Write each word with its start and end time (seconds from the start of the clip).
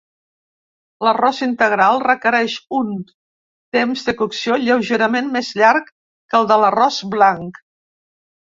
L'arròs 1.07 1.41
integral 1.47 2.01
requereix 2.05 2.55
un 2.79 2.89
temps 3.77 4.07
de 4.09 4.17
cocció 4.23 4.57
lleugerament 4.65 5.31
més 5.37 5.53
llarg 5.61 5.93
que 5.93 6.41
el 6.41 6.53
de 6.55 6.59
l'arròs 6.65 7.01
blanc. 7.17 7.63